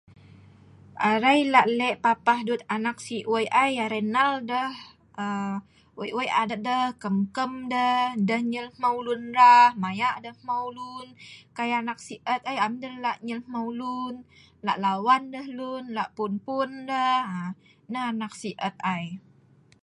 [1.09, 4.69] Arai lah' le papah dut anak si wei' ai, arai nal deh,
[5.23, 5.55] aaa
[5.97, 9.51] wei' wei' adat deh, kem kem deh, deh nyel hmeu lun ra,
[9.83, 11.07] maya deh hmeu' lun,
[11.57, 14.15] kai anak si et ai, am deh lah nyel hmeu lun,
[14.65, 17.49] lah la'wan deh lun, lah pun pun deh haa
[17.91, 19.05] nah anak si et ai.